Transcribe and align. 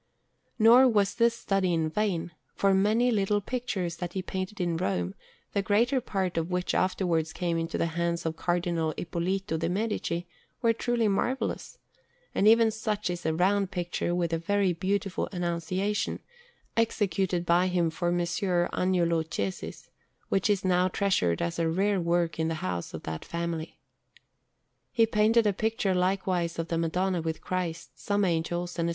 Nor 0.57 0.87
was 0.89 1.13
this 1.13 1.37
study 1.37 1.71
in 1.75 1.87
vain, 1.87 2.31
for 2.55 2.73
many 2.73 3.11
little 3.11 3.39
pictures 3.39 3.97
that 3.97 4.13
he 4.13 4.23
painted 4.23 4.59
in 4.59 4.75
Rome, 4.77 5.13
the 5.53 5.61
greater 5.61 6.01
part 6.01 6.39
of 6.39 6.49
which 6.49 6.73
afterwards 6.73 7.31
came 7.31 7.55
into 7.55 7.77
the 7.77 7.85
hands 7.93 8.25
of 8.25 8.35
Cardinal 8.35 8.95
Ippolito 8.97 9.57
de' 9.57 9.69
Medici, 9.69 10.25
were 10.59 10.73
truly 10.73 11.07
marvellous; 11.07 11.77
and 12.33 12.47
even 12.47 12.71
such 12.71 13.11
is 13.11 13.27
a 13.27 13.33
round 13.35 13.69
picture 13.69 14.15
with 14.15 14.33
a 14.33 14.39
very 14.39 14.73
beautiful 14.73 15.29
Annunciation, 15.31 16.17
executed 16.75 17.45
by 17.45 17.67
him 17.67 17.91
for 17.91 18.11
Messer 18.11 18.69
Agnolo 18.73 19.21
Cesis, 19.23 19.91
which 20.29 20.49
is 20.49 20.65
now 20.65 20.87
treasured 20.87 21.43
as 21.43 21.59
a 21.59 21.69
rare 21.69 22.01
work 22.01 22.39
in 22.39 22.47
the 22.47 22.55
house 22.65 22.95
of 22.95 23.03
that 23.03 23.23
family. 23.23 23.77
He 24.91 25.05
painted 25.05 25.45
a 25.45 25.53
picture, 25.53 25.93
likewise, 25.93 26.57
of 26.57 26.69
the 26.69 26.79
Madonna 26.79 27.21
with 27.21 27.41
Christ, 27.41 27.99
some 27.99 28.25
Angels, 28.25 28.79
and 28.79 28.89
a 28.89 28.89
S. 28.89 28.89